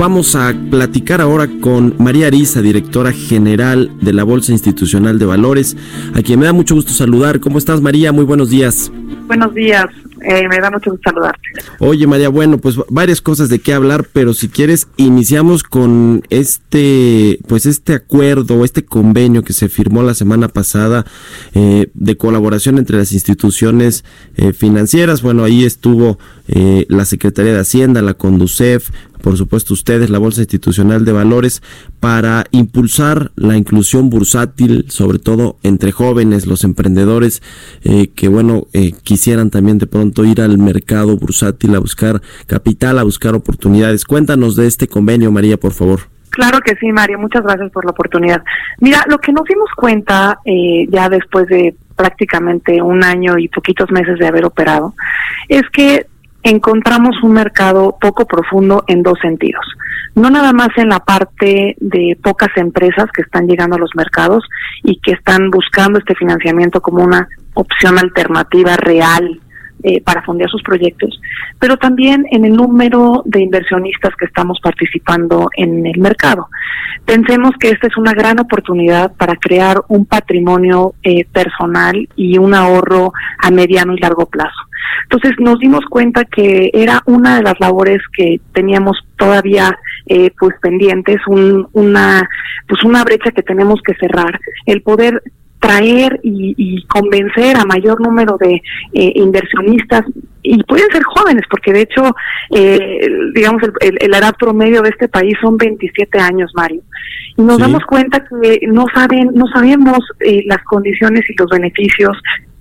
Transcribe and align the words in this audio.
Vamos 0.00 0.34
a 0.34 0.54
platicar 0.70 1.20
ahora 1.20 1.46
con 1.60 1.94
María 1.98 2.28
Arisa, 2.28 2.62
directora 2.62 3.12
general 3.12 3.90
de 4.00 4.14
la 4.14 4.24
Bolsa 4.24 4.50
Institucional 4.50 5.18
de 5.18 5.26
Valores, 5.26 5.76
a 6.14 6.22
quien 6.22 6.40
me 6.40 6.46
da 6.46 6.54
mucho 6.54 6.74
gusto 6.74 6.94
saludar. 6.94 7.38
¿Cómo 7.38 7.58
estás, 7.58 7.82
María? 7.82 8.10
Muy 8.10 8.24
buenos 8.24 8.48
días. 8.48 8.90
Buenos 9.26 9.52
días, 9.52 9.84
eh, 10.22 10.48
me 10.48 10.58
da 10.58 10.70
mucho 10.70 10.92
gusto 10.92 11.10
saludarte. 11.10 11.40
Oye, 11.80 12.06
María, 12.06 12.30
bueno, 12.30 12.56
pues 12.56 12.76
varias 12.88 13.20
cosas 13.20 13.50
de 13.50 13.58
qué 13.58 13.74
hablar, 13.74 14.06
pero 14.10 14.32
si 14.32 14.48
quieres 14.48 14.88
iniciamos 14.96 15.64
con 15.64 16.22
este, 16.30 17.38
pues 17.46 17.66
este 17.66 17.92
acuerdo, 17.92 18.64
este 18.64 18.86
convenio 18.86 19.44
que 19.44 19.52
se 19.52 19.68
firmó 19.68 20.02
la 20.02 20.14
semana 20.14 20.48
pasada 20.48 21.04
eh, 21.52 21.90
de 21.92 22.16
colaboración 22.16 22.78
entre 22.78 22.96
las 22.96 23.12
instituciones 23.12 24.04
eh, 24.34 24.54
financieras. 24.54 25.20
Bueno, 25.20 25.44
ahí 25.44 25.64
estuvo 25.66 26.18
eh, 26.48 26.86
la 26.88 27.04
Secretaría 27.04 27.52
de 27.52 27.60
Hacienda, 27.60 28.02
la 28.02 28.14
Conducef, 28.14 28.90
por 29.20 29.36
supuesto 29.36 29.74
ustedes, 29.74 30.10
la 30.10 30.18
Bolsa 30.18 30.40
Institucional 30.40 31.04
de 31.04 31.12
Valores, 31.12 31.62
para 32.00 32.44
impulsar 32.50 33.30
la 33.36 33.56
inclusión 33.56 34.10
bursátil, 34.10 34.86
sobre 34.88 35.18
todo 35.18 35.56
entre 35.62 35.92
jóvenes, 35.92 36.46
los 36.46 36.64
emprendedores 36.64 37.42
eh, 37.84 38.08
que, 38.14 38.28
bueno, 38.28 38.66
eh, 38.72 38.92
quisieran 39.02 39.50
también 39.50 39.78
de 39.78 39.86
pronto 39.86 40.24
ir 40.24 40.40
al 40.40 40.58
mercado 40.58 41.16
bursátil 41.16 41.74
a 41.74 41.78
buscar 41.78 42.20
capital, 42.46 42.98
a 42.98 43.04
buscar 43.04 43.34
oportunidades. 43.34 44.04
Cuéntanos 44.04 44.56
de 44.56 44.66
este 44.66 44.88
convenio, 44.88 45.30
María, 45.30 45.56
por 45.56 45.72
favor. 45.72 46.00
Claro 46.30 46.60
que 46.60 46.76
sí, 46.76 46.92
Mario, 46.92 47.18
muchas 47.18 47.42
gracias 47.42 47.70
por 47.72 47.84
la 47.84 47.90
oportunidad. 47.90 48.42
Mira, 48.78 49.04
lo 49.08 49.18
que 49.18 49.32
nos 49.32 49.44
dimos 49.44 49.68
cuenta 49.76 50.38
eh, 50.44 50.86
ya 50.88 51.08
después 51.08 51.46
de 51.48 51.74
prácticamente 51.96 52.80
un 52.80 53.04
año 53.04 53.36
y 53.36 53.48
poquitos 53.48 53.90
meses 53.90 54.18
de 54.18 54.26
haber 54.26 54.44
operado, 54.44 54.94
es 55.48 55.62
que 55.70 56.06
encontramos 56.42 57.22
un 57.22 57.32
mercado 57.32 57.96
poco 58.00 58.26
profundo 58.26 58.84
en 58.86 59.02
dos 59.02 59.18
sentidos. 59.20 59.64
No 60.14 60.30
nada 60.30 60.52
más 60.52 60.70
en 60.76 60.88
la 60.88 61.00
parte 61.00 61.76
de 61.78 62.18
pocas 62.22 62.50
empresas 62.56 63.06
que 63.12 63.22
están 63.22 63.46
llegando 63.46 63.76
a 63.76 63.78
los 63.78 63.94
mercados 63.94 64.44
y 64.82 64.98
que 65.00 65.12
están 65.12 65.50
buscando 65.50 65.98
este 65.98 66.14
financiamiento 66.14 66.80
como 66.80 67.04
una 67.04 67.28
opción 67.54 67.98
alternativa 67.98 68.76
real 68.76 69.40
eh, 69.82 70.02
para 70.02 70.22
fondear 70.22 70.50
sus 70.50 70.62
proyectos, 70.62 71.18
pero 71.58 71.78
también 71.78 72.26
en 72.30 72.44
el 72.44 72.52
número 72.52 73.22
de 73.24 73.40
inversionistas 73.40 74.14
que 74.16 74.26
estamos 74.26 74.58
participando 74.62 75.48
en 75.56 75.86
el 75.86 75.98
mercado. 75.98 76.48
Pensemos 77.06 77.52
que 77.58 77.70
esta 77.70 77.86
es 77.86 77.96
una 77.96 78.12
gran 78.12 78.38
oportunidad 78.40 79.12
para 79.16 79.36
crear 79.36 79.80
un 79.88 80.04
patrimonio 80.04 80.92
eh, 81.02 81.24
personal 81.24 82.06
y 82.14 82.36
un 82.36 82.54
ahorro 82.54 83.14
a 83.38 83.50
mediano 83.50 83.94
y 83.94 84.00
largo 84.00 84.26
plazo. 84.26 84.69
Entonces 85.04 85.32
nos 85.38 85.58
dimos 85.58 85.84
cuenta 85.90 86.24
que 86.24 86.70
era 86.72 87.02
una 87.06 87.36
de 87.36 87.42
las 87.42 87.58
labores 87.60 88.00
que 88.16 88.40
teníamos 88.52 88.98
todavía 89.16 89.76
eh, 90.06 90.30
pues 90.38 90.54
pendientes, 90.62 91.18
un, 91.26 91.68
una 91.72 92.28
pues 92.68 92.84
una 92.84 93.02
brecha 93.04 93.30
que 93.32 93.42
tenemos 93.42 93.80
que 93.84 93.94
cerrar, 93.94 94.38
el 94.66 94.82
poder 94.82 95.22
traer 95.60 96.18
y, 96.22 96.54
y 96.56 96.82
convencer 96.86 97.56
a 97.56 97.64
mayor 97.66 98.00
número 98.00 98.38
de 98.38 98.62
eh, 98.94 99.12
inversionistas 99.16 100.04
y 100.42 100.62
pueden 100.64 100.90
ser 100.90 101.02
jóvenes 101.02 101.42
porque 101.50 101.72
de 101.74 101.82
hecho 101.82 102.02
eh, 102.50 103.06
digamos 103.34 103.62
el, 103.64 103.72
el, 103.82 103.98
el, 104.00 104.14
edad 104.14 104.34
promedio 104.38 104.80
de 104.80 104.88
este 104.88 105.06
país 105.08 105.34
son 105.42 105.58
27 105.58 106.18
años 106.18 106.50
Mario 106.54 106.80
y 107.36 107.42
nos 107.42 107.56
Sí. 107.56 107.62
damos 107.62 107.84
cuenta 107.84 108.24
que 108.24 108.60
no 108.68 108.86
saben 108.94 109.32
no 109.34 109.46
sabemos 109.48 109.98
eh, 110.20 110.42
las 110.46 110.64
condiciones 110.64 111.28
y 111.28 111.34
los 111.38 111.50
beneficios 111.50 112.16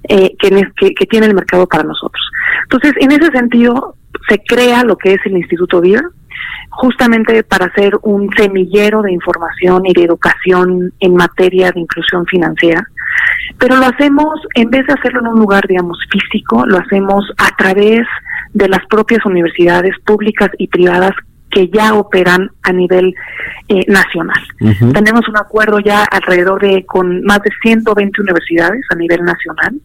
eh, 0.07 0.35
que, 0.39 0.51
ne- 0.51 0.71
que, 0.77 0.93
que 0.93 1.05
tiene 1.05 1.27
el 1.27 1.35
mercado 1.35 1.67
para 1.67 1.83
nosotros 1.83 2.21
entonces 2.63 2.93
en 2.99 3.11
ese 3.11 3.31
sentido 3.31 3.95
se 4.27 4.41
crea 4.43 4.83
lo 4.83 4.97
que 4.97 5.13
es 5.13 5.19
el 5.25 5.37
Instituto 5.37 5.81
Vida 5.81 6.01
justamente 6.69 7.43
para 7.43 7.71
ser 7.73 7.93
un 8.03 8.29
semillero 8.35 9.01
de 9.01 9.11
información 9.11 9.85
y 9.85 9.93
de 9.93 10.03
educación 10.03 10.93
en 10.99 11.15
materia 11.15 11.71
de 11.71 11.81
inclusión 11.81 12.25
financiera. 12.25 12.87
Pero 13.57 13.75
lo 13.75 13.85
hacemos, 13.85 14.39
en 14.55 14.69
vez 14.69 14.85
de 14.87 14.93
hacerlo 14.93 15.19
en 15.21 15.27
un 15.27 15.39
lugar, 15.39 15.67
digamos, 15.67 15.97
físico, 16.11 16.65
lo 16.65 16.77
hacemos 16.77 17.25
a 17.37 17.55
través 17.57 18.07
de 18.53 18.69
las 18.69 18.85
propias 18.89 19.25
universidades 19.25 19.93
públicas 20.05 20.49
y 20.57 20.67
privadas 20.67 21.11
que 21.49 21.69
ya 21.69 21.93
operan 21.93 22.51
a 22.63 22.71
nivel 22.71 23.13
eh, 23.67 23.85
nacional. 23.87 24.41
Tenemos 24.93 25.27
un 25.27 25.37
acuerdo 25.37 25.79
ya 25.79 26.03
alrededor 26.03 26.61
de 26.61 26.85
con 26.85 27.23
más 27.23 27.41
de 27.41 27.51
120 27.61 28.21
universidades 28.21 28.81
a 28.91 28.95
nivel 28.95 29.23
nacional. 29.23 29.79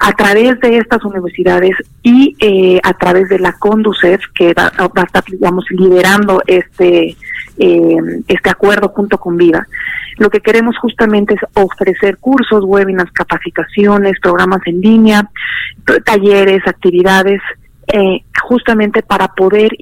A 0.00 0.12
través 0.12 0.58
de 0.60 0.78
estas 0.78 1.04
universidades 1.04 1.76
y 2.02 2.36
eh, 2.40 2.80
a 2.82 2.94
través 2.94 3.28
de 3.28 3.38
la 3.38 3.52
Conducef, 3.52 4.20
que 4.34 4.54
va, 4.54 4.72
va 4.78 5.02
a 5.02 5.04
estar, 5.04 5.24
digamos, 5.24 5.64
liderando 5.70 6.42
este, 6.46 7.16
eh, 7.58 7.96
este 8.28 8.50
acuerdo 8.50 8.88
junto 8.88 9.18
con 9.18 9.36
Viva, 9.36 9.66
lo 10.18 10.30
que 10.30 10.40
queremos 10.40 10.76
justamente 10.78 11.34
es 11.34 11.40
ofrecer 11.54 12.18
cursos, 12.18 12.64
webinars, 12.64 13.12
capacitaciones, 13.12 14.18
programas 14.20 14.60
en 14.66 14.80
línea, 14.80 15.28
talleres, 16.04 16.62
actividades, 16.66 17.40
eh, 17.86 18.20
justamente 18.42 19.02
para 19.02 19.28
poder 19.28 19.72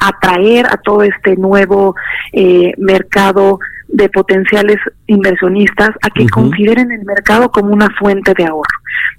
atraer 0.00 0.66
a 0.66 0.76
todo 0.78 1.02
este 1.02 1.36
nuevo 1.36 1.94
eh, 2.32 2.72
mercado 2.78 3.58
de 3.88 4.08
potenciales 4.08 4.76
inversionistas 5.06 5.90
a 6.02 6.10
que 6.10 6.28
consideren 6.28 6.92
el 6.92 7.04
mercado 7.04 7.50
como 7.50 7.72
una 7.72 7.88
fuente 7.98 8.32
de 8.34 8.44
ahorro. 8.44 8.70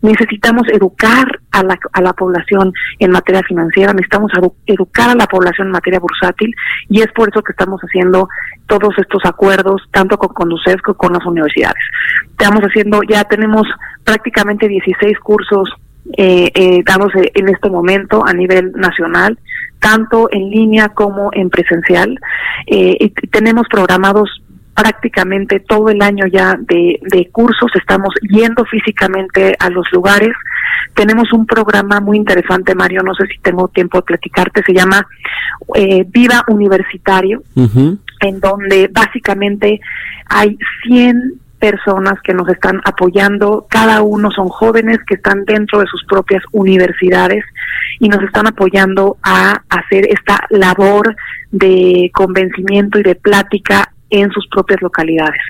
Necesitamos 0.02 0.64
educar 0.70 1.28
a 1.52 1.62
la, 1.64 1.78
a 1.92 2.02
la 2.02 2.14
población 2.14 2.72
en 3.00 3.12
materia 3.12 3.44
financiera, 3.44 3.92
necesitamos 3.94 4.32
edu- 4.32 4.54
educar 4.66 5.10
a 5.10 5.16
la 5.16 5.28
población 5.28 5.68
en 5.68 5.74
materia 5.74 6.00
bursátil 6.00 6.54
y 6.90 7.02
es 7.02 7.12
por 7.14 7.30
eso 7.30 7.42
que 7.44 7.52
estamos 7.52 7.82
haciendo 7.82 8.28
todos 8.68 8.94
estos 8.98 9.24
acuerdos, 9.26 9.82
tanto 9.92 10.18
con 10.18 10.30
Conducef 10.34 10.82
como 10.82 10.98
con 10.98 11.14
las 11.14 11.26
universidades. 11.26 11.84
Estamos 12.30 12.62
haciendo, 12.62 13.02
ya 13.08 13.24
tenemos 13.26 13.68
prácticamente 14.06 14.68
16 14.70 15.20
cursos 15.20 15.70
eh, 16.18 16.50
eh, 16.56 16.82
dándose 16.86 17.32
en 17.36 17.50
este 17.50 17.70
momento 17.70 18.26
a 18.26 18.34
nivel 18.34 18.72
nacional, 18.74 19.38
tanto 19.82 20.30
en 20.32 20.50
línea 20.50 20.90
como 20.90 21.32
en 21.34 21.50
presencial. 21.50 22.18
Eh, 22.68 22.96
y 23.00 23.10
tenemos 23.28 23.68
programados 23.70 24.42
prácticamente 24.74 25.60
todo 25.60 25.90
el 25.90 26.02
año 26.02 26.26
ya 26.28 26.56
de, 26.58 27.00
de 27.02 27.30
cursos, 27.32 27.70
estamos 27.76 28.14
yendo 28.22 28.64
físicamente 28.66 29.56
a 29.60 29.70
los 29.70 29.92
lugares. 29.92 30.32
Tenemos 30.94 31.34
un 31.34 31.46
programa 31.46 32.00
muy 32.00 32.18
interesante, 32.18 32.74
Mario, 32.76 33.02
no 33.04 33.14
sé 33.14 33.26
si 33.28 33.38
tengo 33.40 33.68
tiempo 33.68 33.98
de 33.98 34.04
platicarte, 34.04 34.64
se 34.66 34.74
llama 34.74 35.06
eh, 35.76 36.06
Viva 36.08 36.44
Universitario 36.48 37.44
en 38.22 38.40
donde 38.40 38.90
básicamente 38.92 39.82
hay 40.28 40.58
100 40.88 41.34
personas 41.62 42.16
que 42.24 42.34
nos 42.34 42.50
están 42.50 42.82
apoyando, 42.84 43.68
cada 43.70 44.02
uno 44.02 44.32
son 44.32 44.50
jóvenes 44.50 44.98
que 45.08 45.14
están 45.14 45.46
dentro 45.46 45.80
de 45.80 45.86
sus 45.86 46.04
propias 46.06 46.44
universidades 46.52 47.46
y 48.00 48.10
nos 48.10 48.22
están 48.24 48.48
apoyando 48.48 49.18
a 49.24 49.62
hacer 49.70 50.08
esta 50.10 50.40
labor 50.50 51.16
de 51.52 52.10
convencimiento 52.14 53.00
y 53.00 53.04
de 53.04 53.16
plática 53.16 53.94
en 54.10 54.30
sus 54.32 54.46
propias 54.48 54.82
localidades. 54.82 55.42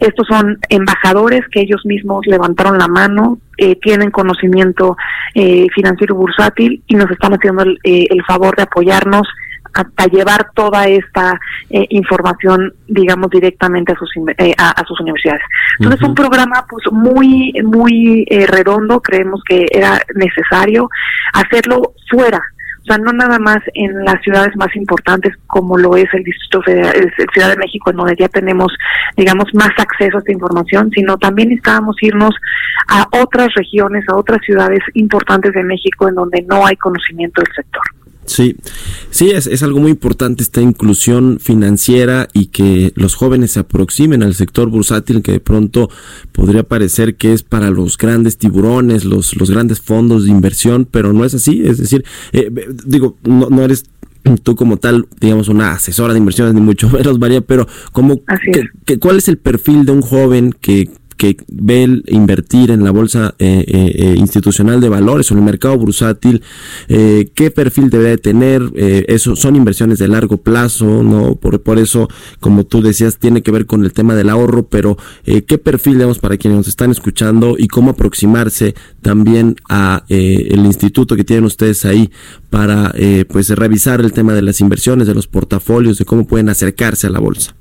Estos 0.00 0.26
son 0.26 0.58
embajadores 0.70 1.42
que 1.52 1.60
ellos 1.60 1.84
mismos 1.84 2.26
levantaron 2.26 2.78
la 2.78 2.88
mano, 2.88 3.38
eh, 3.58 3.76
tienen 3.76 4.10
conocimiento 4.10 4.96
eh, 5.34 5.66
financiero 5.74 6.14
bursátil 6.14 6.82
y 6.86 6.94
nos 6.94 7.10
están 7.10 7.34
haciendo 7.34 7.62
el, 7.62 7.78
eh, 7.84 8.06
el 8.10 8.24
favor 8.24 8.56
de 8.56 8.62
apoyarnos 8.62 9.28
hasta 9.74 10.06
llevar 10.06 10.50
toda 10.54 10.86
esta 10.88 11.38
eh, 11.70 11.86
información, 11.90 12.72
digamos, 12.86 13.30
directamente 13.30 13.92
a 13.92 13.96
sus 13.96 14.10
eh, 14.38 14.54
a, 14.58 14.70
a 14.70 14.84
sus 14.84 15.00
universidades. 15.00 15.42
Entonces, 15.78 16.02
un 16.06 16.14
programa 16.14 16.64
pues 16.68 16.84
muy 16.90 17.52
muy 17.64 18.26
eh, 18.28 18.46
redondo, 18.46 19.00
creemos 19.00 19.42
que 19.44 19.66
era 19.70 20.00
necesario 20.14 20.88
hacerlo 21.32 21.94
fuera. 22.10 22.42
O 22.80 22.84
sea, 22.90 22.96
no 22.96 23.12
nada 23.12 23.38
más 23.38 23.58
en 23.74 24.02
las 24.02 24.22
ciudades 24.22 24.56
más 24.56 24.74
importantes 24.74 25.34
como 25.46 25.76
lo 25.76 25.94
es 25.94 26.06
el 26.14 26.24
Distrito 26.24 26.62
Federal, 26.62 26.94
es 26.96 27.26
Ciudad 27.34 27.50
de 27.50 27.58
México, 27.58 27.90
en 27.90 27.96
donde 27.96 28.16
ya 28.16 28.28
tenemos, 28.28 28.72
digamos, 29.14 29.44
más 29.52 29.72
acceso 29.76 30.16
a 30.16 30.20
esta 30.20 30.32
información, 30.32 30.90
sino 30.94 31.18
también 31.18 31.50
necesitábamos 31.50 31.96
irnos 32.00 32.34
a 32.88 33.06
otras 33.20 33.52
regiones, 33.54 34.08
a 34.08 34.16
otras 34.16 34.40
ciudades 34.40 34.80
importantes 34.94 35.52
de 35.52 35.64
México 35.64 36.08
en 36.08 36.14
donde 36.14 36.40
no 36.48 36.64
hay 36.64 36.76
conocimiento 36.76 37.42
del 37.42 37.52
sector. 37.54 37.82
Sí, 38.28 38.56
sí, 39.10 39.30
es, 39.30 39.46
es, 39.46 39.62
algo 39.62 39.80
muy 39.80 39.90
importante 39.90 40.42
esta 40.42 40.60
inclusión 40.60 41.38
financiera 41.40 42.28
y 42.34 42.46
que 42.46 42.92
los 42.94 43.14
jóvenes 43.14 43.52
se 43.52 43.60
aproximen 43.60 44.22
al 44.22 44.34
sector 44.34 44.68
bursátil 44.68 45.22
que 45.22 45.32
de 45.32 45.40
pronto 45.40 45.88
podría 46.32 46.62
parecer 46.62 47.16
que 47.16 47.32
es 47.32 47.42
para 47.42 47.70
los 47.70 47.96
grandes 47.96 48.36
tiburones, 48.36 49.06
los, 49.06 49.34
los 49.36 49.50
grandes 49.50 49.80
fondos 49.80 50.24
de 50.24 50.30
inversión, 50.30 50.86
pero 50.90 51.14
no 51.14 51.24
es 51.24 51.34
así, 51.34 51.62
es 51.64 51.78
decir, 51.78 52.04
eh, 52.32 52.50
digo, 52.84 53.16
no, 53.24 53.48
no 53.48 53.62
eres 53.62 53.84
tú 54.42 54.56
como 54.56 54.76
tal, 54.76 55.06
digamos, 55.20 55.48
una 55.48 55.72
asesora 55.72 56.12
de 56.12 56.18
inversiones, 56.18 56.54
ni 56.54 56.60
mucho 56.60 56.88
menos, 56.92 57.18
María, 57.18 57.40
pero 57.40 57.66
como 57.92 58.20
que, 58.84 58.98
¿cuál 58.98 59.18
es 59.18 59.28
el 59.28 59.38
perfil 59.38 59.86
de 59.86 59.92
un 59.92 60.02
joven 60.02 60.52
que 60.52 60.90
que 61.18 61.36
ve 61.48 61.82
el 61.82 62.04
invertir 62.06 62.70
en 62.70 62.84
la 62.84 62.92
bolsa 62.92 63.34
eh, 63.38 63.64
eh, 63.66 63.92
eh, 63.94 64.14
institucional 64.16 64.80
de 64.80 64.88
valores 64.88 65.30
o 65.30 65.34
en 65.34 65.40
el 65.40 65.44
mercado 65.44 65.76
bursátil, 65.76 66.42
qué 66.88 67.50
perfil 67.54 67.90
debe 67.90 68.10
de 68.10 68.18
tener, 68.18 68.62
eso 68.76 69.34
son 69.34 69.56
inversiones 69.56 69.98
de 69.98 70.06
largo 70.08 70.38
plazo, 70.38 71.02
no 71.02 71.34
por, 71.34 71.60
por 71.62 71.78
eso, 71.78 72.08
como 72.40 72.64
tú 72.64 72.80
decías, 72.80 73.18
tiene 73.18 73.42
que 73.42 73.50
ver 73.50 73.66
con 73.66 73.84
el 73.84 73.92
tema 73.92 74.14
del 74.14 74.30
ahorro, 74.30 74.68
pero 74.68 74.96
qué 75.24 75.58
perfil 75.58 75.94
digamos 75.94 76.20
para 76.20 76.36
quienes 76.36 76.58
nos 76.58 76.68
están 76.68 76.92
escuchando 76.92 77.56
y 77.58 77.66
cómo 77.66 77.90
aproximarse 77.90 78.74
también 79.02 79.56
a 79.68 80.04
el 80.08 80.64
instituto 80.64 81.16
que 81.16 81.24
tienen 81.24 81.44
ustedes 81.44 81.84
ahí 81.84 82.10
para 82.48 82.94
pues 83.28 83.50
revisar 83.50 84.00
el 84.00 84.12
tema 84.12 84.34
de 84.34 84.42
las 84.42 84.60
inversiones, 84.60 85.08
de 85.08 85.14
los 85.14 85.26
portafolios, 85.26 85.98
de 85.98 86.04
cómo 86.04 86.26
pueden 86.26 86.48
acercarse 86.48 87.08
a 87.08 87.10
la 87.10 87.18
bolsa. 87.18 87.57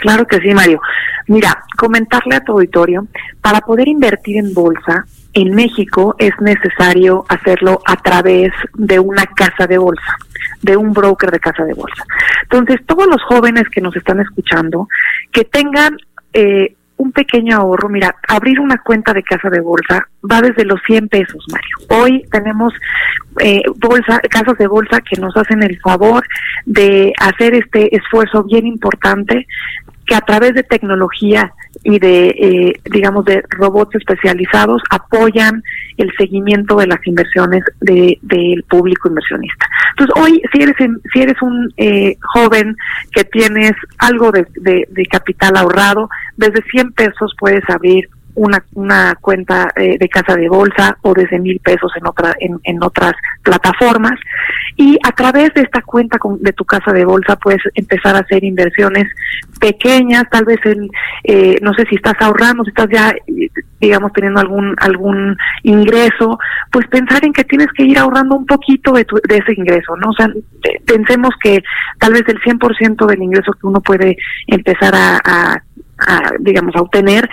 Claro 0.00 0.26
que 0.26 0.40
sí, 0.40 0.52
Mario. 0.54 0.80
Mira, 1.28 1.62
comentarle 1.76 2.36
a 2.36 2.40
tu 2.40 2.52
auditorio, 2.52 3.06
para 3.42 3.60
poder 3.60 3.86
invertir 3.86 4.38
en 4.38 4.54
bolsa, 4.54 5.04
en 5.34 5.54
México 5.54 6.16
es 6.18 6.32
necesario 6.40 7.24
hacerlo 7.28 7.80
a 7.86 7.96
través 7.96 8.50
de 8.74 8.98
una 8.98 9.24
casa 9.26 9.66
de 9.66 9.78
bolsa, 9.78 10.16
de 10.62 10.76
un 10.76 10.92
broker 10.92 11.30
de 11.30 11.38
casa 11.38 11.64
de 11.64 11.74
bolsa. 11.74 12.04
Entonces, 12.42 12.80
todos 12.86 13.06
los 13.06 13.22
jóvenes 13.24 13.64
que 13.70 13.82
nos 13.82 13.94
están 13.94 14.20
escuchando, 14.20 14.88
que 15.32 15.44
tengan 15.44 15.98
eh, 16.32 16.74
un 16.96 17.12
pequeño 17.12 17.56
ahorro, 17.56 17.88
mira, 17.88 18.14
abrir 18.28 18.58
una 18.58 18.78
cuenta 18.78 19.12
de 19.12 19.22
casa 19.22 19.48
de 19.50 19.60
bolsa 19.60 20.06
va 20.30 20.42
desde 20.42 20.64
los 20.64 20.80
100 20.86 21.08
pesos, 21.08 21.44
Mario. 21.50 22.02
Hoy 22.02 22.24
tenemos 22.30 22.74
eh, 23.38 23.62
bolsa, 23.76 24.20
casas 24.30 24.58
de 24.58 24.66
bolsa 24.66 25.00
que 25.00 25.20
nos 25.20 25.34
hacen 25.36 25.62
el 25.62 25.78
favor 25.80 26.24
de 26.66 27.12
hacer 27.18 27.54
este 27.54 27.94
esfuerzo 27.96 28.44
bien 28.44 28.66
importante 28.66 29.46
que 30.10 30.16
a 30.16 30.22
través 30.22 30.54
de 30.54 30.64
tecnología 30.64 31.52
y 31.84 32.00
de, 32.00 32.30
eh, 32.30 32.80
digamos, 32.90 33.24
de 33.26 33.44
robots 33.48 33.94
especializados 33.94 34.82
apoyan 34.90 35.62
el 35.98 36.10
seguimiento 36.18 36.74
de 36.78 36.88
las 36.88 36.98
inversiones 37.06 37.62
del 37.80 38.64
público 38.68 39.08
inversionista. 39.08 39.68
Entonces, 39.90 40.20
hoy, 40.20 40.42
si 40.52 40.62
eres, 40.62 40.74
si 41.12 41.22
eres 41.22 41.40
un 41.40 41.72
eh, 41.76 42.16
joven 42.34 42.76
que 43.12 43.22
tienes 43.22 43.74
algo 43.98 44.32
de, 44.32 44.44
de 44.56 45.06
capital 45.06 45.56
ahorrado, 45.56 46.08
desde 46.36 46.60
100 46.60 46.90
pesos 46.90 47.32
puedes 47.38 47.62
abrir 47.70 48.08
una, 48.40 49.14
cuenta 49.20 49.70
eh, 49.76 49.98
de 49.98 50.08
casa 50.08 50.34
de 50.34 50.48
bolsa 50.48 50.96
o 51.02 51.12
desde 51.12 51.38
mil 51.38 51.60
pesos 51.60 51.92
en, 51.96 52.06
otra, 52.06 52.34
en, 52.38 52.82
otras 52.82 53.12
plataformas. 53.42 54.18
Y 54.76 54.98
a 55.06 55.12
través 55.12 55.52
de 55.54 55.62
esta 55.62 55.82
cuenta 55.82 56.18
de 56.40 56.52
tu 56.52 56.64
casa 56.64 56.92
de 56.92 57.04
bolsa 57.04 57.36
puedes 57.36 57.60
empezar 57.74 58.16
a 58.16 58.20
hacer 58.20 58.42
inversiones 58.42 59.06
pequeñas, 59.60 60.24
tal 60.30 60.46
vez 60.46 60.58
en, 60.64 60.88
eh, 61.24 61.56
no 61.60 61.74
sé 61.74 61.84
si 61.90 61.96
estás 61.96 62.14
ahorrando, 62.20 62.64
si 62.64 62.70
estás 62.70 62.88
ya, 62.90 63.14
digamos, 63.78 64.12
teniendo 64.14 64.40
algún, 64.40 64.74
algún 64.78 65.36
ingreso, 65.62 66.38
pues 66.72 66.86
pensar 66.88 67.22
en 67.24 67.34
que 67.34 67.44
tienes 67.44 67.68
que 67.76 67.84
ir 67.84 67.98
ahorrando 67.98 68.36
un 68.36 68.46
poquito 68.46 68.92
de, 68.92 69.04
tu, 69.04 69.16
de 69.16 69.36
ese 69.36 69.52
ingreso, 69.54 69.96
¿no? 69.96 70.08
O 70.10 70.14
sea, 70.14 70.28
pensemos 70.86 71.30
que 71.42 71.62
tal 71.98 72.14
vez 72.14 72.22
el 72.28 72.40
100% 72.40 73.06
del 73.06 73.22
ingreso 73.22 73.52
que 73.52 73.66
uno 73.66 73.82
puede 73.82 74.16
empezar 74.46 74.94
a, 74.94 75.62
digamos, 76.40 76.74
a 76.74 76.80
obtener, 76.80 77.28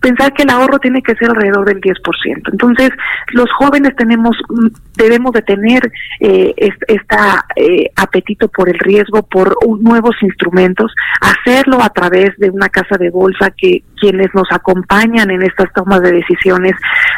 pensar 0.00 0.32
que 0.32 0.42
el 0.42 0.50
ahorro 0.50 0.78
tiene 0.78 1.02
que 1.02 1.14
ser 1.14 1.30
alrededor 1.30 1.66
del 1.66 1.80
10%. 1.80 2.52
Entonces, 2.52 2.90
los 3.32 3.50
jóvenes 3.58 3.94
tenemos, 3.96 4.36
mm, 4.48 4.66
debemos 4.96 5.32
de 5.32 5.42
tener 5.42 5.92
eh, 6.20 6.54
este 6.56 7.90
apetito 7.96 8.48
por 8.48 8.68
el 8.68 8.78
riesgo, 8.78 9.22
por 9.22 9.56
nuevos 9.80 10.16
instrumentos, 10.22 10.92
hacerlo 11.20 11.82
a 11.82 11.90
través 11.90 12.36
de 12.38 12.50
una 12.50 12.68
casa 12.68 12.96
de 12.96 13.10
bolsa 13.10 13.50
que 13.56 13.82
quienes 14.00 14.34
nos 14.34 14.50
acompañan 14.50 15.30
en 15.30 15.42
estas 15.42 15.72
tomas 15.72 16.00
de 16.02 16.12
decisiones 16.12 16.74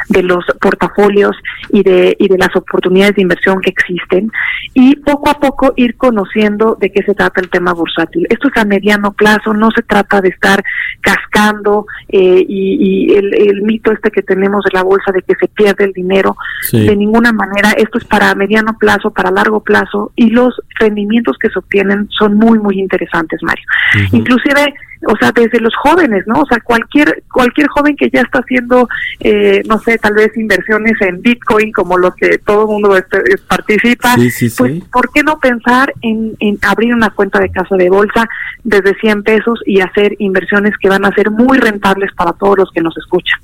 de 0.08 0.22
los 0.22 0.44
portafolios 0.60 1.36
y 1.70 1.82
de, 1.82 2.16
y 2.18 2.28
de 2.28 2.38
las 2.38 2.54
oportunidades 2.56 3.14
de 3.14 3.22
inversión 3.22 3.60
que 3.60 3.70
existen 3.70 4.30
y 4.74 4.96
poco 4.96 5.30
a 5.30 5.34
poco 5.34 5.72
ir 5.76 5.96
conociendo 5.96 6.76
de 6.78 6.90
qué 6.90 7.02
se 7.02 7.14
trata 7.14 7.40
el 7.40 7.50
tema 7.50 7.72
bursátil. 7.72 8.26
Esto 8.28 8.48
es 8.48 8.56
a 8.56 8.64
mediano 8.64 9.12
plazo, 9.12 9.54
no 9.54 9.70
se 9.70 9.82
trata 9.82 10.20
de 10.20 10.28
estar 10.28 10.62
cascando 11.00 11.86
eh, 12.08 12.44
y, 12.48 12.71
el, 13.14 13.62
mito 13.62 13.92
este 13.92 14.10
que 14.10 14.22
tenemos 14.22 14.64
de 14.64 14.70
la 14.72 14.82
bolsa 14.82 15.12
de 15.12 15.22
que 15.22 15.34
se 15.38 15.48
pierde 15.48 15.84
el 15.84 15.92
dinero, 15.92 16.36
de 16.72 16.96
ninguna 16.96 17.32
manera, 17.32 17.70
esto 17.70 17.98
es 17.98 18.04
para 18.04 18.34
mediano 18.34 18.76
plazo, 18.78 19.10
para 19.10 19.30
largo 19.30 19.60
plazo 19.60 20.12
y 20.16 20.30
los 20.30 20.60
rendimientos 20.78 21.36
que 21.38 21.48
se 21.50 21.58
obtienen 21.58 22.08
son 22.10 22.34
muy, 22.34 22.58
muy 22.58 22.78
interesantes, 22.78 23.40
Mario. 23.42 23.64
Inclusive 24.12 24.74
o 25.06 25.16
sea, 25.16 25.32
desde 25.32 25.60
los 25.60 25.74
jóvenes, 25.76 26.24
¿no? 26.26 26.40
O 26.40 26.46
sea, 26.46 26.60
cualquier 26.60 27.22
cualquier 27.32 27.66
joven 27.68 27.96
que 27.96 28.10
ya 28.10 28.20
está 28.20 28.40
haciendo, 28.40 28.88
eh, 29.20 29.62
no 29.68 29.78
sé, 29.80 29.98
tal 29.98 30.14
vez 30.14 30.36
inversiones 30.36 30.94
en 31.00 31.20
Bitcoin, 31.20 31.72
como 31.72 31.98
lo 31.98 32.12
que 32.14 32.38
todo 32.38 32.62
el 32.62 32.68
mundo 32.68 32.96
este, 32.96 33.18
participa, 33.48 34.14
pues, 34.16 34.84
¿por 34.92 35.10
qué 35.12 35.22
no 35.22 35.38
pensar 35.38 35.92
en, 36.02 36.36
en 36.40 36.58
abrir 36.62 36.94
una 36.94 37.10
cuenta 37.10 37.40
de 37.40 37.50
casa 37.50 37.76
de 37.76 37.88
bolsa 37.88 38.28
desde 38.64 38.94
100 39.00 39.22
pesos 39.22 39.60
y 39.66 39.80
hacer 39.80 40.14
inversiones 40.18 40.74
que 40.80 40.88
van 40.88 41.04
a 41.04 41.14
ser 41.14 41.30
muy 41.30 41.58
rentables 41.58 42.10
para 42.16 42.32
todos 42.34 42.58
los 42.58 42.70
que 42.72 42.80
nos 42.80 42.96
escuchan? 42.96 43.40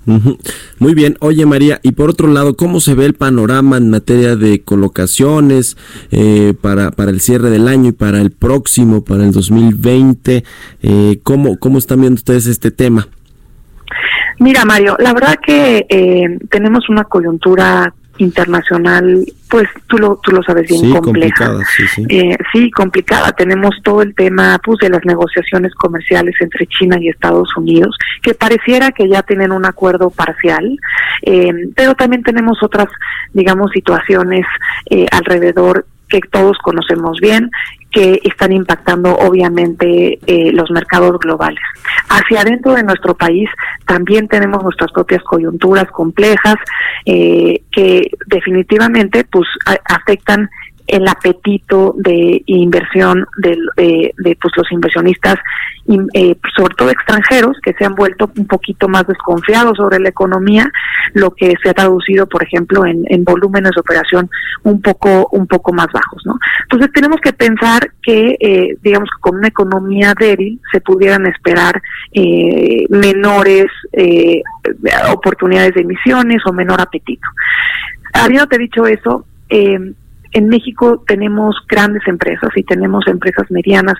Muy 0.79 0.95
bien. 0.95 1.17
Oye, 1.21 1.45
María, 1.47 1.81
y 1.83 1.93
por 1.93 2.11
otro 2.11 2.29
lado, 2.29 2.57
¿cómo 2.57 2.81
se 2.81 2.95
ve 2.95 3.07
el 3.07 3.15
panorama 3.15 3.77
en 3.77 3.91
materia 3.91 4.37
de 4.37 4.63
colocaciones 4.63 5.77
eh, 6.11 6.55
para, 6.61 6.91
para 6.91 7.11
el 7.11 7.21
cierre 7.21 7.51
del 7.51 7.69
año 7.69 7.91
y 7.91 7.93
para 7.93 8.21
el 8.21 8.31
próximo, 8.31 9.03
para 9.03 9.25
el 9.25 9.33
2020? 9.33 10.45
Eh, 10.83 11.21
¿Cómo 11.23 11.48
¿Cómo, 11.56 11.79
están 11.79 12.00
viendo 12.00 12.17
ustedes 12.17 12.47
este 12.47 12.71
tema? 12.71 13.09
Mira, 14.39 14.65
Mario, 14.65 14.97
la 15.00 15.12
verdad 15.12 15.37
que 15.45 15.87
eh, 15.89 16.39
tenemos 16.49 16.89
una 16.89 17.05
coyuntura 17.05 17.93
internacional, 18.19 19.25
pues 19.49 19.69
tú 19.87 19.97
lo, 19.99 20.17
tú 20.17 20.33
lo 20.33 20.43
sabes 20.43 20.69
bien, 20.69 20.93
compleja. 20.93 21.47
Complicada, 21.47 21.65
sí, 21.77 21.85
sí. 21.95 22.06
Eh, 22.09 22.37
sí, 22.53 22.71
complicada. 22.71 23.33
Tenemos 23.33 23.75
todo 23.83 24.02
el 24.02 24.14
tema 24.14 24.61
pues, 24.62 24.78
de 24.81 24.90
las 24.90 25.05
negociaciones 25.05 25.75
comerciales 25.75 26.35
entre 26.40 26.67
China 26.67 26.99
y 27.00 27.09
Estados 27.09 27.57
Unidos, 27.57 27.97
que 28.23 28.35
pareciera 28.35 28.93
que 28.93 29.09
ya 29.09 29.23
tienen 29.23 29.52
un 29.52 29.64
acuerdo 29.64 30.11
parcial, 30.11 30.78
eh, 31.23 31.52
pero 31.75 31.95
también 31.95 32.23
tenemos 32.23 32.62
otras, 32.62 32.88
digamos, 33.33 33.71
situaciones 33.73 34.45
eh, 34.90 35.07
alrededor 35.11 35.87
que 36.09 36.21
todos 36.31 36.57
conocemos 36.59 37.19
bien, 37.21 37.50
que 37.91 38.21
están 38.25 38.53
impactando 38.53 39.17
obviamente 39.17 40.19
eh, 40.27 40.53
los 40.53 40.71
mercados 40.71 41.19
globales. 41.19 41.61
Hacia 42.09 42.43
adentro 42.43 42.75
de 42.75 42.83
nuestro 42.83 43.15
país 43.15 43.49
también 43.87 44.29
tenemos 44.29 44.62
nuestras 44.62 44.93
propias 44.93 45.23
coyunturas 45.23 45.91
complejas 45.91 46.57
eh, 47.07 47.62
que 47.73 48.11
definitivamente 48.27 49.25
pues 49.25 49.49
afectan 49.85 50.50
el 50.88 51.07
apetito 51.07 51.95
de 51.99 52.42
inversión 52.47 53.26
de, 53.37 53.57
de, 53.76 54.38
pues 54.40 54.54
los 54.57 54.73
inversionistas, 54.73 55.37
eh, 56.14 56.35
sobre 56.57 56.75
todo 56.75 56.90
extranjeros, 56.90 57.59
que 57.62 57.75
se 57.75 57.85
han 57.85 57.95
vuelto 57.95 58.30
un 58.37 58.47
poquito 58.47 58.88
más 58.88 59.07
desconfiados 59.07 59.76
sobre 59.76 60.00
la 60.00 60.09
economía, 60.09 60.71
lo 61.12 61.30
que 61.30 61.54
se 61.62 61.68
ha 61.68 61.75
traducido, 61.75 62.26
por 62.26 62.42
ejemplo, 62.42 62.87
en, 62.87 63.04
en 63.09 63.23
volúmenes 63.23 63.73
de 63.73 63.80
operación 63.80 64.30
un 64.62 64.80
poco 64.80 65.28
un 65.33 65.47
poco 65.47 65.73
más 65.73 65.88
bajos, 65.92 66.23
¿no? 66.25 66.38
Entonces 66.62 66.90
tenemos 66.92 67.21
que 67.21 67.33
pensar 67.33 67.90
que, 68.02 68.37
eh, 68.40 68.76
digamos, 68.83 69.11
con 69.21 69.37
una 69.37 69.49
economía 69.49 70.14
débil 70.18 70.61
se 70.73 70.80
pudieran 70.80 71.26
esperar 71.26 71.83
eh, 72.12 72.87
menores 72.88 73.66
eh, 73.92 74.42
oportunidades 75.12 75.75
de 75.75 75.83
emisiones 75.83 76.42
o 76.47 76.52
menor 76.52 76.80
apetito. 76.80 77.28
Habiéndote 78.14 78.59
dicho 78.59 78.87
eso, 78.87 79.26
eh, 79.50 79.78
en 80.32 80.49
México 80.49 81.02
tenemos 81.06 81.56
grandes 81.68 82.06
empresas 82.06 82.50
y 82.56 82.62
tenemos 82.62 83.06
empresas 83.06 83.50
medianas 83.50 83.97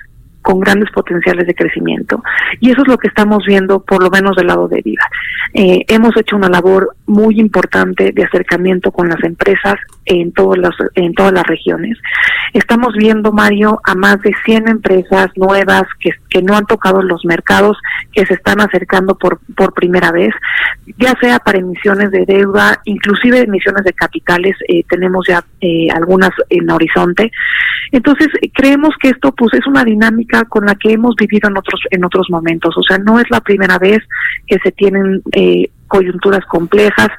con 0.49 0.61
grandes 0.61 0.89
potenciales 0.89 1.45
de 1.45 1.53
crecimiento. 1.53 2.23
Y 2.59 2.71
eso 2.71 2.81
es 2.81 2.87
lo 2.87 2.97
que 2.97 3.07
estamos 3.07 3.45
viendo, 3.45 3.83
por 3.83 4.01
lo 4.01 4.09
menos 4.09 4.35
del 4.35 4.47
lado 4.47 4.67
de 4.67 4.81
Viva. 4.81 5.05
Eh, 5.53 5.85
hemos 5.87 6.17
hecho 6.17 6.35
una 6.35 6.49
labor 6.49 6.95
muy 7.05 7.39
importante 7.39 8.11
de 8.11 8.23
acercamiento 8.23 8.91
con 8.91 9.09
las 9.09 9.23
empresas 9.23 9.75
en, 10.05 10.31
todas 10.31 10.57
las, 10.57 10.73
en 10.95 11.13
todas 11.13 11.33
las 11.33 11.45
regiones. 11.45 11.99
Estamos 12.53 12.95
viendo, 12.97 13.31
Mario, 13.31 13.79
a 13.83 13.93
más 13.93 14.23
de 14.23 14.33
100 14.43 14.69
empresas 14.69 15.27
nuevas 15.35 15.83
que, 15.99 16.09
que 16.31 16.41
no 16.41 16.57
han 16.57 16.65
tocado 16.65 17.03
los 17.03 17.23
mercados, 17.25 17.77
que 18.11 18.25
se 18.25 18.33
están 18.33 18.59
acercando 18.59 19.19
por, 19.19 19.39
por 19.55 19.73
primera 19.73 20.11
vez, 20.11 20.33
ya 20.97 21.13
sea 21.21 21.37
para 21.37 21.59
emisiones 21.59 22.09
de 22.09 22.25
deuda, 22.25 22.81
inclusive 22.85 23.41
emisiones 23.41 23.83
de 23.83 23.93
capitales, 23.93 24.55
eh, 24.67 24.83
tenemos 24.89 25.27
ya 25.27 25.43
eh, 25.61 25.89
algunas 25.93 26.31
en 26.49 26.71
horizonte. 26.71 27.31
Entonces, 27.91 28.27
creemos 28.53 28.95
que 28.99 29.09
esto 29.09 29.31
pues 29.31 29.53
es 29.53 29.65
una 29.67 29.83
dinámica 29.83 30.38
con 30.45 30.65
la 30.65 30.75
que 30.75 30.93
hemos 30.93 31.15
vivido 31.15 31.49
en 31.49 31.57
otros 31.57 31.81
en 31.91 32.03
otros 32.03 32.27
momentos, 32.29 32.75
o 32.77 32.83
sea, 32.83 32.97
no 32.97 33.19
es 33.19 33.29
la 33.29 33.41
primera 33.41 33.77
vez 33.77 33.99
que 34.47 34.57
se 34.59 34.71
tienen 34.71 35.21
eh, 35.31 35.69
coyunturas 35.87 36.45
complejas 36.45 37.09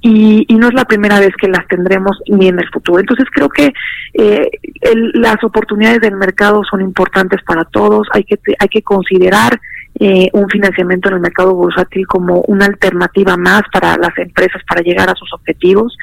y, 0.00 0.44
y, 0.48 0.54
no 0.56 0.68
es 0.68 0.74
la 0.74 0.84
primera 0.84 1.18
vez 1.18 1.34
que 1.40 1.48
las 1.48 1.66
tendremos 1.66 2.20
ni 2.28 2.48
en 2.48 2.58
el 2.58 2.68
futuro. 2.68 3.00
Entonces 3.00 3.26
creo 3.32 3.48
que 3.48 3.72
eh, 4.14 4.50
el, 4.82 5.12
las 5.14 5.42
oportunidades 5.42 6.00
del 6.00 6.16
mercado 6.16 6.62
son 6.70 6.82
importantes 6.82 7.42
para 7.42 7.64
todos. 7.64 8.06
Hay 8.12 8.24
que 8.24 8.38
hay 8.58 8.68
que 8.68 8.82
considerar 8.82 9.58
eh, 10.00 10.28
un 10.32 10.48
financiamiento 10.48 11.08
en 11.08 11.16
el 11.16 11.20
mercado 11.20 11.54
bursátil 11.54 12.06
como 12.06 12.42
una 12.42 12.66
alternativa 12.66 13.36
más 13.36 13.62
para 13.72 13.96
las 13.96 14.16
empresas 14.18 14.62
para 14.68 14.82
llegar 14.82 15.08
a 15.10 15.14
sus 15.14 15.32
objetivos. 15.32 15.96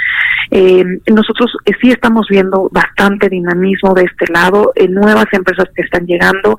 Eh, 0.51 0.83
nosotros 1.11 1.51
eh, 1.65 1.71
sí 1.81 1.91
estamos 1.91 2.27
viendo 2.29 2.69
bastante 2.71 3.29
dinamismo 3.29 3.93
de 3.93 4.03
este 4.03 4.31
lado, 4.31 4.73
eh, 4.75 4.87
nuevas 4.87 5.27
empresas 5.31 5.67
que 5.75 5.83
están 5.83 6.05
llegando, 6.05 6.57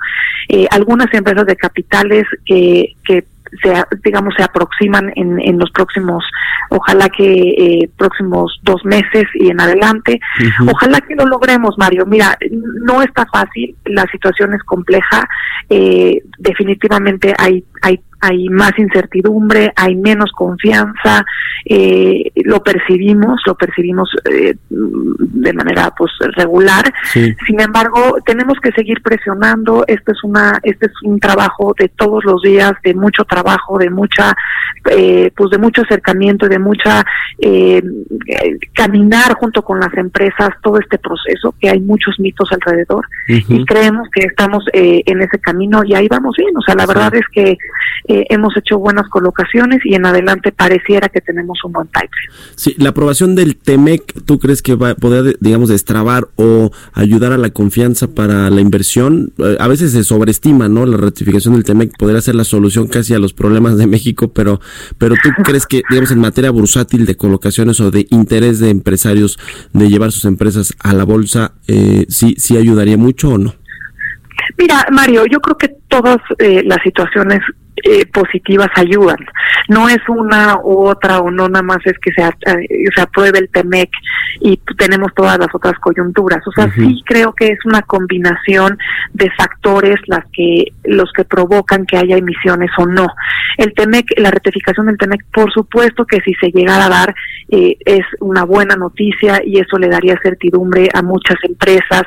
algunas 0.71 1.13
empresas 1.13 1.45
de 1.47 1.57
capitales 1.57 2.25
que, 2.45 2.95
que 3.05 3.25
se, 3.63 3.73
digamos, 4.05 4.35
se 4.37 4.43
aproximan 4.43 5.13
en, 5.17 5.41
en 5.41 5.59
los 5.59 5.71
próximos, 5.71 6.25
ojalá 6.71 7.09
que 7.09 7.25
eh, 7.25 7.91
próximos 7.97 8.59
dos 8.63 8.85
meses 8.85 9.25
y 9.35 9.51
en 9.51 9.61
adelante. 9.61 10.21
Uh 10.41 10.45
-huh. 10.45 10.73
Ojalá 10.73 11.01
que 11.01 11.15
lo 11.15 11.27
logremos, 11.27 11.77
Mario. 11.79 12.07
Mira, 12.07 12.37
no 12.85 13.03
está 13.03 13.27
fácil, 13.27 13.75
la 13.85 14.05
situación 14.07 14.55
es 14.55 14.63
compleja, 14.65 15.29
eh, 15.69 16.23
definitivamente 16.39 17.35
hay, 17.39 17.65
hay 17.83 18.01
hay 18.21 18.49
más 18.49 18.73
incertidumbre, 18.79 19.73
hay 19.77 19.95
menos 19.95 20.31
confianza, 20.33 21.25
eh, 21.65 22.31
lo 22.37 22.63
percibimos, 22.63 23.41
lo 23.47 23.55
percibimos 23.55 24.09
eh, 24.31 24.55
de 24.69 25.53
manera 25.53 25.93
pues 25.97 26.13
regular. 26.37 26.85
Sí. 27.13 27.35
Sin 27.47 27.61
embargo, 27.61 28.19
tenemos 28.25 28.59
que 28.61 28.73
seguir 28.73 29.03
presionando. 29.03 29.85
Este 29.87 30.13
es 30.13 30.25
una, 30.25 30.59
este 30.63 30.87
es 30.87 30.93
un 31.03 31.21
trabajo 31.21 31.75
de 31.79 31.89
todos 31.89 32.25
los 32.25 32.43
días, 32.43 32.73
de 32.85 32.95
mucho 32.95 33.25
trabajo, 33.25 33.79
de 33.79 33.91
mucha, 33.91 34.35
eh, 34.91 35.31
pues 35.37 35.51
de 35.51 35.59
mucho 35.59 35.83
acercamiento, 35.83 36.49
de 36.49 36.59
mucha 36.59 37.05
eh, 37.39 37.83
caminar 38.75 39.35
junto 39.35 39.63
con 39.63 39.81
las 39.81 39.93
empresas 39.95 40.51
todo 40.63 40.79
este 40.79 40.99
proceso, 40.99 41.55
que 41.61 41.69
hay 41.69 41.81
muchos 41.81 42.19
mitos 42.19 42.51
alrededor 42.53 43.05
uh 43.29 43.33
-huh. 43.33 43.61
y 43.61 43.65
creemos 43.65 44.09
que 44.13 44.27
estamos 44.27 44.65
eh, 44.73 45.03
en 45.07 45.23
ese 45.23 45.39
camino 45.39 45.83
y 45.85 45.95
ahí 45.95 46.09
vamos 46.09 46.35
bien. 46.37 46.57
O 46.57 46.63
sea, 46.63 46.75
la 46.75 46.87
verdad 46.87 47.15
es 47.15 47.27
que 47.33 47.59
eh, 48.09 48.27
hemos 48.31 48.57
hecho 48.57 48.79
buenas 48.79 49.09
colocaciones 49.09 49.81
y 49.85 49.95
en 49.95 50.07
adelante 50.07 50.53
pareciera 50.53 51.09
que 51.09 51.21
tenemos 51.21 51.59
un 51.65 51.73
buen 51.73 51.87
pipeline. 51.87 52.31
Sí, 52.55 52.75
la 52.79 52.91
aprobación 52.91 53.35
del 53.35 53.57
TEMEC, 53.57 54.25
¿tú 54.25 54.39
crees 54.39 54.63
que 54.63 54.75
va 54.75 54.91
a 54.91 54.95
poder, 54.95 55.37
digamos, 55.41 55.69
destrabar 55.69 56.29
o 56.37 56.71
ayudar 56.93 57.33
a 57.33 57.39
la 57.39 57.51
confianza 57.51 58.09
para 58.09 58.49
la 58.51 58.61
inversión? 58.61 59.33
Eh, 59.39 59.57
a 59.59 59.69
veces 59.69 59.93
se 59.93 60.05
sobreestima, 60.05 60.69
¿no? 60.69 60.87
La 60.87 60.97
ratificación 60.97 61.55
del 61.55 61.65
TEMEC 61.65 61.97
podría 61.99 62.21
ser 62.21 62.35
la 62.35 62.45
solución 62.45 62.87
casi 62.87 63.15
a 63.15 63.19
los 63.19 63.33
problemas 63.33 63.77
de 63.77 63.87
México, 63.87 64.29
pero, 64.29 64.61
pero 64.99 65.15
¿tú 65.23 65.31
crees 65.45 65.67
que, 65.67 65.83
digamos, 65.91 66.11
en 66.11 66.21
materia 66.21 66.51
bursátil 66.51 67.07
de 67.07 67.17
colocaciones 67.17 67.81
o 67.81 67.91
de 67.91 68.07
interés 68.11 68.61
de 68.61 68.71
empresarios 68.71 69.39
de 69.73 69.89
llevar 69.89 70.13
sus 70.13 70.25
empresas 70.25 70.75
a 70.81 70.93
la 70.93 71.05
bolsa, 71.05 71.53
eh, 71.67 72.07
sí, 72.09 72.35
sí 72.39 72.57
ayudaría 72.57 72.97
mucho 72.97 73.31
o 73.31 73.39
no? 73.39 73.55
Mira, 74.59 74.87
Mario, 74.91 75.25
yo 75.27 75.41
creo 75.41 75.59
que 75.59 75.69
todas 75.89 76.19
eh, 76.39 76.63
las 76.65 76.79
situaciones 76.83 77.41
eh, 77.83 78.07
positivas 78.07 78.69
ayudan. 78.77 79.19
No 79.69 79.89
es 79.89 79.99
una 80.09 80.59
u 80.63 80.87
otra 80.87 81.21
o 81.21 81.31
no 81.31 81.49
nada 81.49 81.63
más 81.63 81.79
es 81.85 81.99
que 81.99 82.13
se, 82.13 82.23
eh, 82.23 82.89
se 82.95 83.01
apruebe 83.01 83.39
el 83.39 83.49
TEMEC 83.51 83.91
y 84.41 84.59
tenemos 84.79 85.13
todas 85.15 85.39
las 85.39 85.49
otras 85.55 85.79
coyunturas. 85.81 86.41
O 86.47 86.53
sea, 86.53 86.67
uh 86.67 86.69
-huh. 86.69 86.87
sí 86.87 87.03
creo 87.05 87.33
que 87.33 87.49
es 87.49 87.59
una 87.65 87.83
combinación 87.83 88.79
de 89.13 89.31
factores 89.31 89.97
las 90.07 90.25
que 90.33 90.73
los 90.85 91.13
que 91.13 91.25
provocan 91.25 91.87
que 91.87 91.97
haya 91.97 92.17
emisiones 92.17 92.71
o 92.79 92.87
no. 92.87 93.09
El 93.59 93.73
TEMEC, 93.75 94.19
la 94.19 94.31
ratificación 94.31 94.87
del 94.87 94.99
TEMEC, 94.99 95.25
por 95.33 95.53
supuesto 95.53 96.05
que 96.05 96.21
si 96.21 96.35
se 96.35 96.51
llegara 96.51 96.87
a 96.87 96.91
dar 96.91 97.15
eh, 97.49 97.77
es 97.85 98.05
una 98.21 98.45
buena 98.45 98.77
noticia 98.77 99.41
y 99.45 99.59
eso 99.59 99.79
le 99.79 99.89
daría 99.89 100.19
certidumbre 100.23 100.89
a 100.93 101.03
muchas 101.03 101.37
empresas 101.43 102.03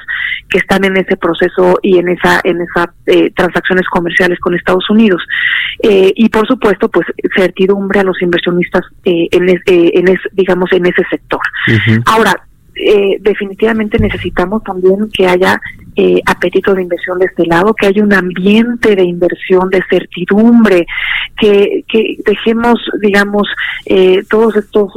que 0.50 0.58
están 0.58 0.84
en 0.84 0.98
ese 0.98 1.16
proceso 1.16 1.80
y 1.82 1.98
en 1.98 2.10
esa 2.10 2.42
en 2.44 2.62
esas 2.62 2.88
eh, 3.06 3.32
transacciones 3.36 3.88
comerciales 3.88 4.40
con 4.40 4.56
Estados 4.56 4.90
Unidos. 4.90 5.22
Eh, 5.82 6.12
y 6.16 6.30
por 6.30 6.48
supuesto, 6.48 6.90
pues 6.90 7.08
certidumbre 7.36 8.00
a 8.00 8.04
los 8.04 8.22
inversionistas 8.22 8.84
eh, 9.06 9.28
en, 9.32 9.50
es, 9.50 9.62
eh, 9.66 9.92
en 9.96 10.08
es, 10.08 10.20
digamos, 10.34 10.72
en 10.74 10.86
ese 10.86 11.04
sector. 11.10 11.42
Uh 11.68 11.72
-huh. 11.72 12.04
Ahora, 12.06 12.36
eh, 12.76 13.18
definitivamente 13.20 14.00
necesitamos 14.00 14.64
también 14.64 15.10
que 15.12 15.28
haya 15.28 15.60
eh, 16.02 16.22
apetito 16.26 16.74
de 16.74 16.84
inversión 16.84 17.20
de 17.20 17.26
este 17.26 17.46
lado, 17.46 17.74
que 17.74 17.88
haya 17.88 18.02
un 18.02 18.14
ambiente 18.14 18.96
de 18.96 19.04
inversión, 19.04 19.70
de 19.70 19.84
certidumbre, 19.90 20.88
que, 21.38 21.84
que 21.90 22.16
dejemos, 22.26 22.80
digamos, 23.02 23.50
eh, 23.86 24.24
todos 24.30 24.56
estos 24.56 24.94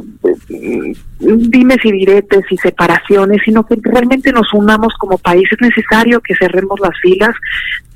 eh, 0.49 0.95
dimes 1.19 1.79
y 1.83 1.91
diretes 1.91 2.45
y 2.51 2.57
separaciones, 2.57 3.43
sino 3.45 3.67
que 3.67 3.77
realmente 3.83 4.31
nos 4.31 4.55
unamos 4.55 4.95
como 4.95 5.19
país. 5.19 5.49
Es 5.51 5.61
necesario 5.61 6.21
que 6.21 6.37
cerremos 6.37 6.79
las 6.79 6.97
filas. 7.01 7.35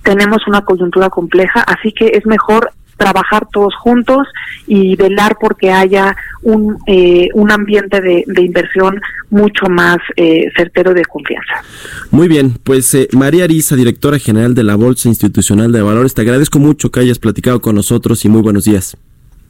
Tenemos 0.03 0.45
una 0.49 0.65
coyuntura 0.65 1.09
compleja, 1.09 1.61
así 1.61 1.93
que 1.93 2.09
es 2.09 2.27
mejor 2.27 2.73
trabajar 2.97 3.47
todos 3.53 3.75
juntos 3.77 4.27
y 4.67 4.97
velar 4.97 5.37
porque 5.41 5.71
haya 5.71 6.17
un, 6.43 6.79
eh, 6.87 7.29
un 7.35 7.51
ambiente 7.51 8.01
de, 8.01 8.25
de, 8.27 8.43
inversión 8.43 9.01
mucho 9.31 9.67
más 9.69 9.99
eh, 10.17 10.51
certero 10.57 10.95
de 10.95 11.05
confianza. 11.05 11.63
Muy 12.11 12.29
bien, 12.29 12.55
pues 12.63 12.93
eh, 12.95 13.09
María 13.13 13.45
Arisa, 13.45 13.77
directora 13.77 14.19
general 14.19 14.55
de 14.55 14.65
la 14.65 14.77
Bolsa 14.77 15.09
Institucional 15.09 15.73
de 15.73 15.83
Valores, 15.83 16.15
te 16.15 16.23
agradezco 16.23 16.59
mucho 16.59 16.91
que 16.91 17.01
hayas 17.01 17.19
platicado 17.19 17.61
con 17.61 17.75
nosotros 17.75 18.25
y 18.25 18.29
muy 18.29 18.43
buenos 18.43 18.65
días. 18.65 18.97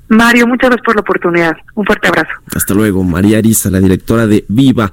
Mario, 0.09 0.47
muchas 0.47 0.71
gracias 0.71 0.85
por 0.85 0.95
la 0.95 1.01
oportunidad. 1.01 1.57
Un 1.75 1.85
fuerte 1.85 2.09
abrazo. 2.09 2.31
Hasta 2.55 2.75
luego, 2.75 3.03
María 3.03 3.39
Arisa, 3.39 3.71
la 3.71 3.81
directora 3.81 4.27
de 4.27 4.45
Viva. 4.49 4.93